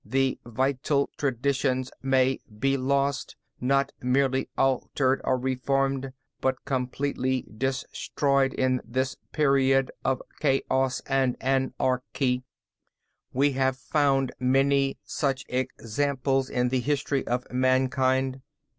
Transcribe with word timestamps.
The 0.03 0.39
vital 0.47 1.11
traditions 1.15 1.91
may 2.01 2.39
be 2.57 2.75
lost 2.75 3.35
not 3.59 3.91
merely 4.01 4.49
altered 4.57 5.21
or 5.23 5.37
reformed, 5.37 6.13
but 6.41 6.65
completely 6.65 7.45
destroyed 7.55 8.51
in 8.55 8.81
this 8.83 9.15
period 9.31 9.91
of 10.03 10.23
chaos 10.39 11.03
and 11.05 11.37
anarchy. 11.39 12.41
We 13.31 13.51
have 13.51 13.77
found 13.77 14.31
many 14.39 14.97
such 15.03 15.45
examples 15.49 16.49
in 16.49 16.69
the 16.69 16.79
history 16.79 17.27
of 17.27 17.45
mankind. 17.51 18.41